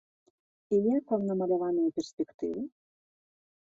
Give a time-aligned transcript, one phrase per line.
[0.77, 2.69] І як вам намаляваныя перспектывы?